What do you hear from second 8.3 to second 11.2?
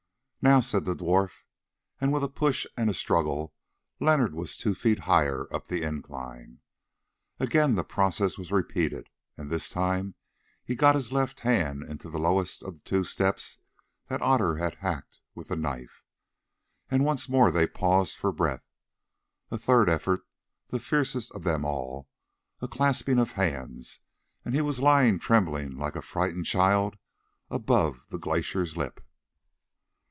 was repeated, and this time he got his